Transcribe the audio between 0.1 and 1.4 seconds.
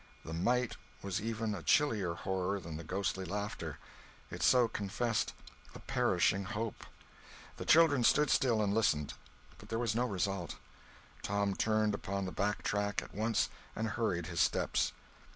The "might" was